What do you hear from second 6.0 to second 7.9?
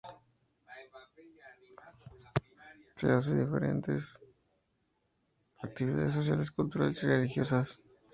sociales, culturales y religiosas.